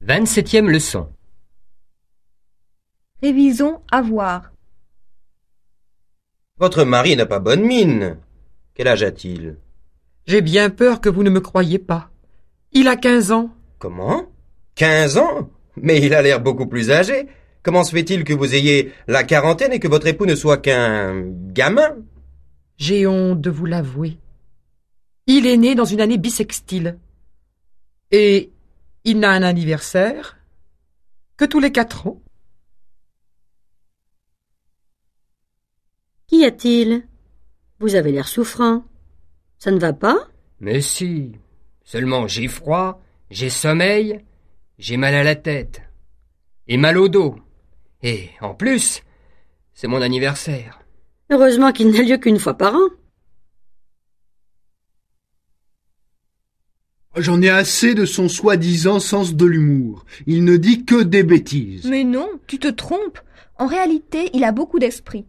[0.00, 1.08] Vingt-septième leçon.
[3.20, 4.52] Révisons avoir.
[6.56, 8.16] Votre mari n'a pas bonne mine.
[8.74, 9.56] Quel âge a-t-il?
[10.26, 12.10] J'ai bien peur que vous ne me croyiez pas.
[12.72, 13.50] Il a quinze ans.
[13.78, 14.30] Comment?
[14.76, 15.50] Quinze ans?
[15.76, 17.26] Mais il a l'air beaucoup plus âgé.
[17.62, 21.22] Comment se fait-il que vous ayez la quarantaine et que votre époux ne soit qu'un
[21.52, 21.96] gamin?
[22.76, 24.16] J'ai honte de vous l'avouer.
[25.26, 26.98] Il est né dans une année bissextile.
[28.10, 28.52] Et
[29.08, 30.36] il n'a un anniversaire
[31.38, 32.20] que tous les quatre ans.
[36.26, 37.08] Qu'y a-t-il?
[37.78, 38.84] Vous avez l'air souffrant.
[39.58, 40.28] Ça ne va pas?
[40.60, 41.32] Mais si.
[41.84, 43.00] Seulement j'ai froid,
[43.30, 44.22] j'ai sommeil,
[44.78, 45.80] j'ai mal à la tête.
[46.66, 47.36] Et mal au dos.
[48.02, 49.02] Et, en plus,
[49.72, 50.82] c'est mon anniversaire.
[51.30, 52.88] Heureusement qu'il n'a lieu qu'une fois par an.
[57.18, 60.04] J'en ai assez de son soi-disant sens de l'humour.
[60.26, 61.84] Il ne dit que des bêtises.
[61.86, 63.18] Mais non, tu te trompes.
[63.56, 65.26] En réalité, il a beaucoup d'esprit.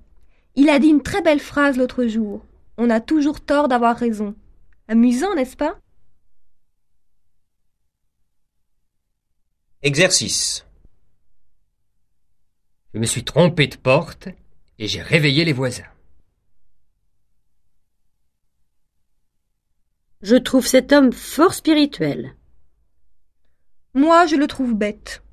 [0.56, 2.46] Il a dit une très belle phrase l'autre jour.
[2.78, 4.36] On a toujours tort d'avoir raison.
[4.88, 5.80] Amusant, n'est-ce pas?
[9.82, 10.66] Exercice.
[12.94, 14.28] Je me suis trompé de porte
[14.78, 15.84] et j'ai réveillé les voisins.
[20.22, 22.36] Je trouve cet homme fort spirituel.
[23.94, 25.24] Moi, je le trouve bête.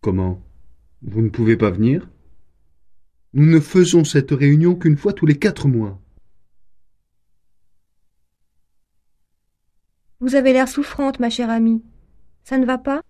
[0.00, 0.40] Comment?
[1.02, 2.08] Vous ne pouvez pas venir?
[3.32, 6.00] Nous ne faisons cette réunion qu'une fois tous les quatre mois.
[10.20, 11.82] Vous avez l'air souffrante, ma chère amie.
[12.44, 13.02] Ça ne va pas?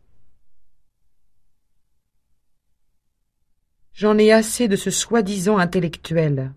[3.93, 6.55] J'en ai assez de ce soi-disant intellectuel.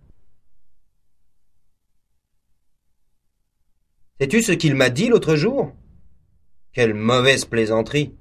[4.20, 5.72] Sais-tu ce qu'il m'a dit l'autre jour?
[6.74, 8.14] Quelle mauvaise plaisanterie.